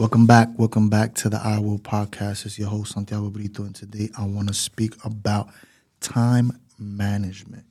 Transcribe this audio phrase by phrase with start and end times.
[0.00, 0.48] Welcome back.
[0.56, 2.46] Welcome back to the I Will podcast.
[2.46, 5.50] It's your host, Santiago Brito, and today I want to speak about
[6.00, 7.66] time management.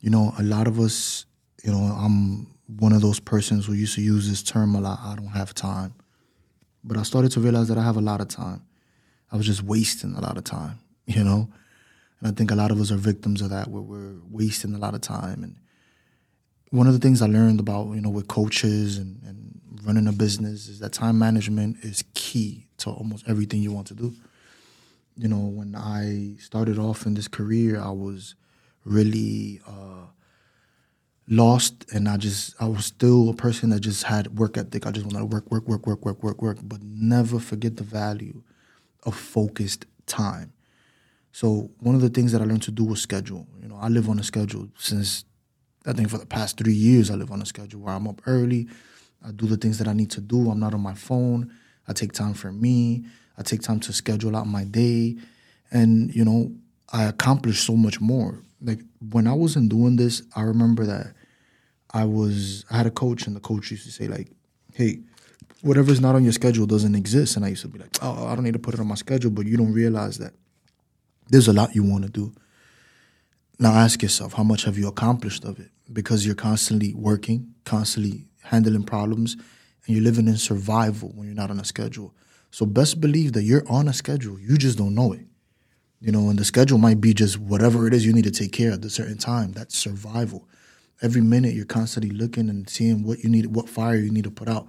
[0.00, 1.26] You know, a lot of us,
[1.62, 2.46] you know, I'm
[2.78, 5.52] one of those persons who used to use this term a lot I don't have
[5.52, 5.92] time.
[6.82, 8.62] But I started to realize that I have a lot of time.
[9.30, 11.50] I was just wasting a lot of time, you know?
[12.20, 14.78] And I think a lot of us are victims of that, where we're wasting a
[14.78, 15.42] lot of time.
[15.42, 15.56] And
[16.70, 20.12] one of the things I learned about, you know, with coaches and, and running a
[20.12, 24.14] business is that time management is key to almost everything you want to do.
[25.16, 28.34] You know, when I started off in this career, I was
[28.84, 30.06] really uh,
[31.28, 34.86] lost, and I just I was still a person that just had work ethic.
[34.86, 37.84] I just wanted to work, work, work, work, work, work, work, but never forget the
[37.84, 38.42] value
[39.04, 40.52] of focused time.
[41.32, 43.46] So one of the things that I learned to do was schedule.
[43.62, 45.24] You know, I live on a schedule since
[45.86, 47.10] I think for the past three years.
[47.10, 48.68] I live on a schedule where I'm up early.
[49.26, 50.50] I do the things that I need to do.
[50.50, 51.52] I'm not on my phone.
[51.88, 53.04] I take time for me.
[53.36, 55.16] I take time to schedule out my day.
[55.70, 56.52] And, you know,
[56.92, 58.42] I accomplish so much more.
[58.62, 61.14] Like when I wasn't doing this, I remember that
[61.92, 64.28] I was I had a coach and the coach used to say like,
[64.74, 65.00] "Hey,
[65.62, 68.34] whatever's not on your schedule doesn't exist." And I used to be like, "Oh, I
[68.34, 70.34] don't need to put it on my schedule," but you don't realize that
[71.30, 72.32] there's a lot you want to do.
[73.58, 75.70] Now ask yourself, how much have you accomplished of it?
[75.92, 81.50] Because you're constantly working, constantly handling problems, and you're living in survival when you're not
[81.50, 82.14] on a schedule.
[82.50, 84.38] So best believe that you're on a schedule.
[84.38, 85.26] You just don't know it.
[86.00, 88.52] You know, and the schedule might be just whatever it is you need to take
[88.52, 89.52] care of at a certain time.
[89.52, 90.48] That's survival.
[91.02, 94.30] Every minute you're constantly looking and seeing what you need, what fire you need to
[94.30, 94.68] put out.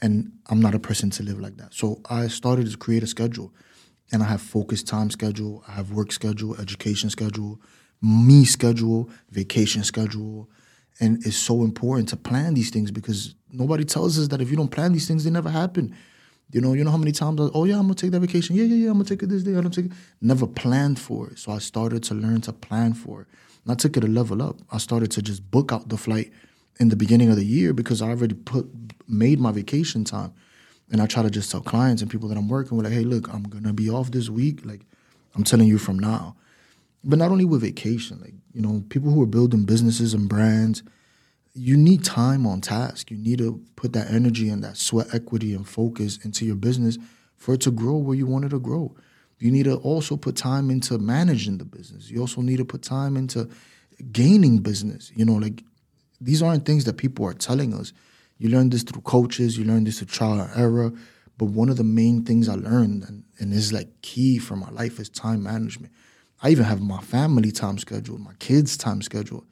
[0.00, 1.74] And I'm not a person to live like that.
[1.74, 3.52] So I started to create a schedule.
[4.10, 7.60] And I have focused time schedule, I have work schedule, education schedule,
[8.02, 10.50] me schedule, vacation schedule,
[11.02, 14.56] and it's so important to plan these things because nobody tells us that if you
[14.56, 15.94] don't plan these things, they never happen.
[16.52, 18.54] You know, you know how many times I, oh yeah, I'm gonna take that vacation.
[18.54, 19.56] Yeah, yeah, yeah, I'm gonna take it this day.
[19.56, 19.92] I don't take it.
[20.20, 21.40] Never planned for it.
[21.40, 23.26] So I started to learn to plan for it.
[23.64, 24.58] And I took it a level up.
[24.70, 26.30] I started to just book out the flight
[26.78, 28.70] in the beginning of the year because I already put
[29.08, 30.32] made my vacation time.
[30.92, 33.02] And I try to just tell clients and people that I'm working with, like, hey,
[33.02, 34.64] look, I'm gonna be off this week.
[34.64, 34.82] Like,
[35.34, 36.36] I'm telling you from now.
[37.04, 40.82] But not only with vacation, like you know, people who are building businesses and brands,
[41.54, 43.10] you need time on task.
[43.10, 46.98] You need to put that energy and that sweat equity and focus into your business
[47.36, 48.94] for it to grow where you want it to grow.
[49.38, 52.10] You need to also put time into managing the business.
[52.10, 53.50] You also need to put time into
[54.12, 55.10] gaining business.
[55.14, 55.64] You know, like
[56.20, 57.92] these aren't things that people are telling us.
[58.38, 60.92] You learn this through coaches, you learn this through trial and error.
[61.38, 64.70] But one of the main things I learned and, and is like key for my
[64.70, 65.92] life is time management.
[66.42, 69.44] I even have my family time schedule, my kids' time schedule.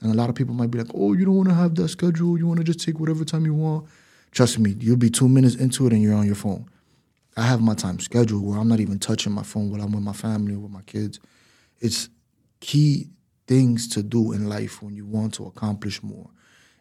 [0.00, 1.88] And a lot of people might be like, oh, you don't want to have that
[1.88, 2.38] schedule.
[2.38, 3.86] You want to just take whatever time you want.
[4.30, 6.68] Trust me, you'll be two minutes into it and you're on your phone.
[7.36, 10.02] I have my time scheduled where I'm not even touching my phone while I'm with
[10.02, 11.20] my family or with my kids.
[11.80, 12.08] It's
[12.60, 13.08] key
[13.46, 16.30] things to do in life when you want to accomplish more.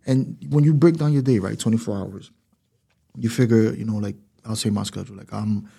[0.05, 2.31] And when you break down your day, right, 24 hours,
[3.17, 5.69] you figure, you know, like I'll say my schedule, like I'm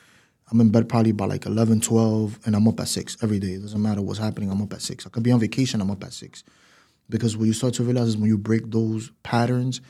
[0.51, 3.53] I'm in bed probably by like 11, 12, and I'm up at 6 every day.
[3.53, 5.07] It doesn't matter what's happening, I'm up at 6.
[5.07, 6.45] I could be on vacation, I'm up at 6.
[7.11, 9.81] Because what you start to realize is when you break those patterns,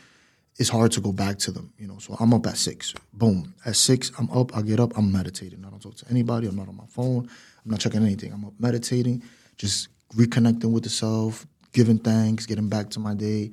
[0.56, 1.72] it's hard to go back to them.
[1.78, 2.94] You know, so I'm up at 6.
[3.12, 3.54] Boom.
[3.64, 5.64] At 6, I'm up, I get up, I'm meditating.
[5.64, 7.28] I don't talk to anybody, I'm not on my phone,
[7.64, 8.32] I'm not checking anything.
[8.32, 9.22] I'm up meditating,
[9.56, 13.52] just reconnecting with the self, giving thanks, getting back to my day.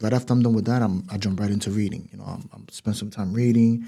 [0.00, 2.08] Right after I'm done with that, I'm, I jump right into reading.
[2.10, 3.86] You know, I'm, I'm spend some time reading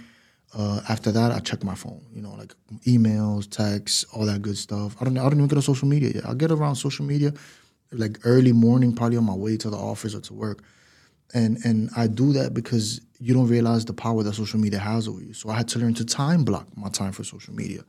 [0.55, 2.05] uh, after that, I check my phone.
[2.13, 2.55] You know, like
[2.87, 4.97] emails, texts, all that good stuff.
[5.01, 5.17] I don't.
[5.17, 6.27] I don't even get on social media yet.
[6.27, 7.33] I get around social media
[7.93, 10.63] like early morning, probably on my way to the office or to work,
[11.35, 15.09] and and I do that because you don't realize the power that social media has
[15.09, 15.33] over you.
[15.33, 17.85] So I had to learn to time block my time for social media.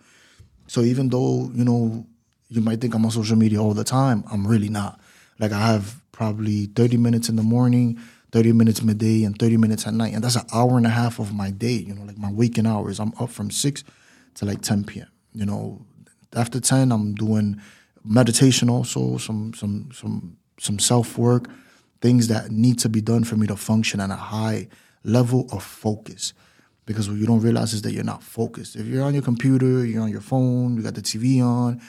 [0.68, 2.06] So even though you know
[2.50, 5.00] you might think I'm on social media all the time, I'm really not.
[5.40, 8.00] Like I have probably 30 minutes in the morning
[8.34, 10.14] 30 minutes midday and 30 minutes at night.
[10.14, 12.66] And that's an hour and a half of my day, you know, like my waking
[12.66, 13.00] hours.
[13.00, 13.84] I'm up from 6
[14.36, 15.08] to like 10 p.m.
[15.34, 15.86] You know,
[16.36, 17.62] after 10, I'm doing
[18.04, 21.48] meditation also, some some some some self-work,
[22.02, 24.68] things that need to be done for me to function at a high
[25.04, 26.34] level of focus.
[26.88, 28.76] Because what you don't realize is that you're not focused.
[28.76, 31.82] If you're on your computer, you're on your phone, you got the TV on,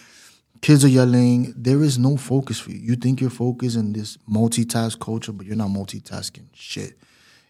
[0.60, 1.52] kids are yelling.
[1.56, 2.78] There is no focus for you.
[2.78, 6.98] You think you're focused in this multitask culture, but you're not multitasking shit.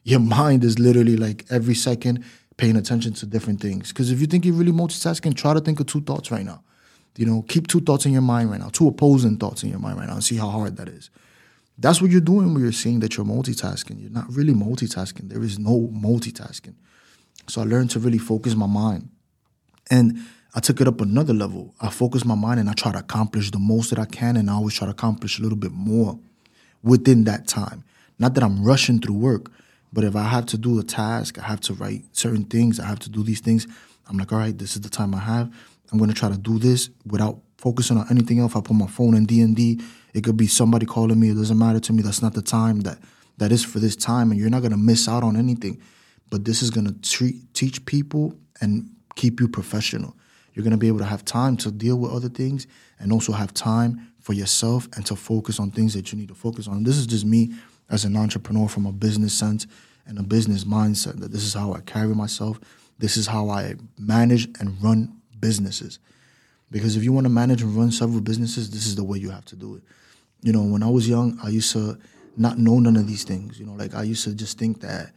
[0.02, 2.24] Your mind is literally like every second
[2.56, 3.88] paying attention to different things.
[3.88, 6.62] Because if you think you're really multitasking, try to think of two thoughts right now.
[7.16, 9.78] You know, keep two thoughts in your mind right now, two opposing thoughts in your
[9.78, 11.10] mind right now, and see how hard that is.
[11.78, 14.00] That's what you're doing when you're seeing that you're multitasking.
[14.00, 15.28] You're not really multitasking.
[15.28, 16.74] There is no multitasking.
[17.48, 19.10] So I learned to really focus my mind.
[19.90, 20.18] And
[20.54, 21.74] I took it up another level.
[21.80, 24.48] I focus my mind and I try to accomplish the most that I can, and
[24.48, 26.18] I always try to accomplish a little bit more
[26.82, 27.82] within that time.
[28.18, 29.50] Not that I'm rushing through work,
[29.92, 32.86] but if I have to do a task, I have to write certain things, I
[32.86, 33.66] have to do these things.
[34.08, 35.52] I'm like, all right, this is the time I have.
[35.90, 38.54] I'm gonna try to do this without focusing on anything else.
[38.54, 39.80] I put my phone in D and D,
[40.12, 41.30] it could be somebody calling me.
[41.30, 42.02] It doesn't matter to me.
[42.02, 42.98] That's not the time that
[43.38, 45.80] that is for this time, and you're not gonna miss out on anything.
[46.30, 50.16] But this is gonna treat, teach people and keep you professional.
[50.54, 52.66] You're gonna be able to have time to deal with other things
[52.98, 56.34] and also have time for yourself and to focus on things that you need to
[56.34, 56.84] focus on.
[56.84, 57.52] This is just me
[57.90, 59.66] as an entrepreneur from a business sense
[60.06, 62.58] and a business mindset that this is how I carry myself.
[62.98, 65.98] This is how I manage and run businesses.
[66.70, 69.30] Because if you want to manage and run several businesses, this is the way you
[69.30, 69.82] have to do it.
[70.42, 71.98] You know, when I was young, I used to
[72.36, 73.58] not know none of these things.
[73.58, 75.12] You know, like I used to just think that,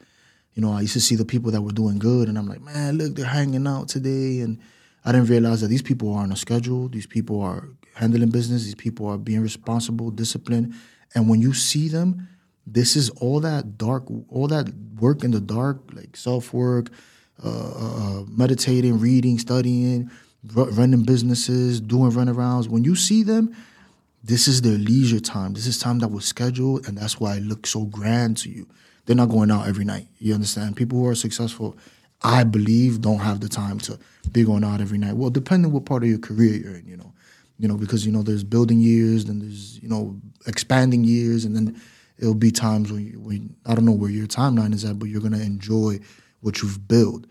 [0.54, 2.62] you know, I used to see the people that were doing good and I'm like,
[2.62, 4.40] man, look, they're hanging out today.
[4.40, 4.60] And
[5.08, 6.90] I didn't realize that these people are on a schedule.
[6.90, 8.66] These people are handling business.
[8.66, 10.76] These people are being responsible, disciplined.
[11.16, 12.28] And when you see them,
[12.66, 14.68] this is all that dark, all that
[15.00, 16.90] work in the dark, like self work,
[17.42, 20.12] uh, uh, uh, meditating, reading, studying,
[20.58, 22.68] r- running businesses, doing runarounds.
[22.68, 23.56] When you see them,
[24.22, 25.54] this is their leisure time.
[25.54, 28.68] This is time that was scheduled, and that's why it looks so grand to you.
[29.06, 30.10] They're not going out every night.
[30.20, 30.76] You understand?
[30.76, 31.78] People who are successful,
[32.24, 34.00] I believe, don't have the time to
[34.32, 35.16] be going out every night.
[35.16, 37.14] Well, depending what part of your career you're in, you know,
[37.60, 41.56] you know, because you know there's building years, then there's you know expanding years, and
[41.56, 41.80] then
[42.18, 45.10] it'll be times when, you, when I don't know where your timeline is at, but
[45.10, 46.00] you're gonna enjoy
[46.42, 47.26] what you've built.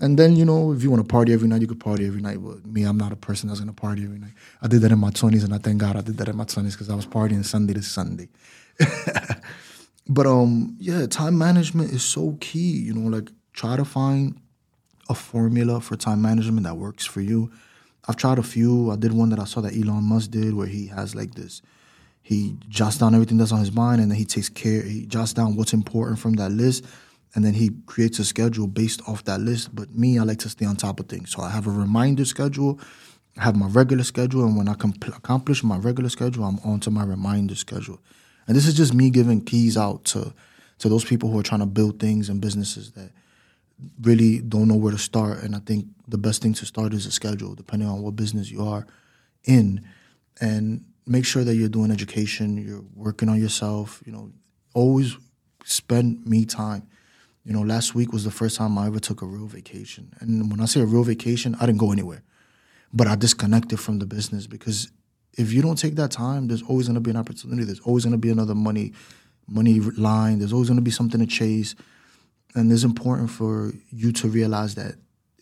[0.00, 2.22] And then, you know, if you want to party every night, you could party every
[2.22, 2.38] night.
[2.42, 4.32] But me, I'm not a person that's to party every night.
[4.62, 6.44] I did that in my 20s, and I thank God I did that in my
[6.44, 8.28] 20s because I was partying Sunday to Sunday.
[10.08, 12.78] but, um, yeah, time management is so key.
[12.78, 14.40] You know, like try to find
[15.08, 17.50] a formula for time management that works for you.
[18.08, 18.90] I've tried a few.
[18.90, 21.62] I did one that I saw that Elon Musk did where he has like this
[22.22, 25.32] he jots down everything that's on his mind and then he takes care he jots
[25.32, 26.84] down what's important from that list
[27.34, 29.74] and then he creates a schedule based off that list.
[29.74, 31.30] But me, I like to stay on top of things.
[31.30, 32.80] So I have a reminder schedule,
[33.36, 36.80] I have my regular schedule, and when I compl- accomplish my regular schedule, I'm on
[36.80, 38.00] to my reminder schedule.
[38.46, 40.34] And this is just me giving keys out to
[40.78, 43.10] to those people who are trying to build things and businesses that
[44.02, 45.42] really don't know where to start.
[45.42, 48.50] And I think the best thing to start is a schedule, depending on what business
[48.50, 48.86] you are
[49.44, 49.84] in.
[50.40, 54.32] And make sure that you're doing education, you're working on yourself, you know,
[54.74, 55.16] always
[55.64, 56.86] spend me time
[57.44, 60.12] you know, last week was the first time I ever took a real vacation.
[60.20, 62.22] And when I say a real vacation, I didn't go anywhere.
[62.92, 64.90] But I disconnected from the business because
[65.38, 67.64] if you don't take that time, there's always going to be an opportunity.
[67.64, 68.92] There's always going to be another money
[69.48, 70.38] money line.
[70.38, 71.74] There's always going to be something to chase.
[72.54, 74.96] And it's important for you to realize that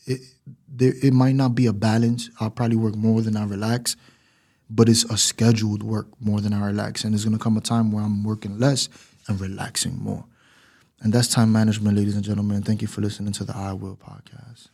[0.07, 0.21] it
[0.69, 2.31] there, it might not be a balance.
[2.41, 3.97] I'll probably work more than I relax,
[4.71, 7.05] but it's a scheduled work more than I relax.
[7.05, 8.89] And there's to come a time where I'm working less
[9.27, 10.25] and relaxing more.
[11.01, 12.63] And that's time management, ladies and gentlemen.
[12.63, 14.69] Thank you for listening to the I Will podcast.